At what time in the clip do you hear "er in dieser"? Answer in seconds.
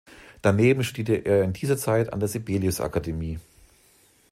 1.29-1.77